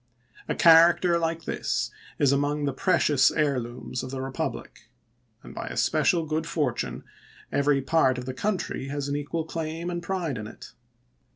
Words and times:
A 0.49 0.55
character 0.55 1.19
like 1.19 1.43
this 1.45 1.91
is 2.17 2.31
among 2.31 2.65
the 2.65 2.73
precious 2.73 3.29
heir 3.29 3.59
looms 3.59 4.01
of 4.01 4.09
the 4.09 4.17
Eepublic; 4.17 4.87
and 5.43 5.53
by 5.53 5.67
a 5.67 5.77
special 5.77 6.25
good 6.25 6.47
for 6.47 6.73
tune 6.73 7.03
every 7.51 7.83
part 7.83 8.17
of 8.17 8.25
the 8.25 8.33
country 8.33 8.87
has 8.87 9.07
an 9.07 9.15
equal 9.15 9.45
claim 9.45 9.91
and 9.91 10.01
pride 10.01 10.39
in 10.39 10.47
it. 10.47 10.71